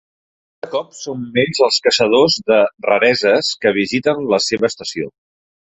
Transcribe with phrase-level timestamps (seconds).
[0.61, 2.59] Cada cop són menys els caçadors de
[2.89, 5.17] rareses que visiten la seva estació.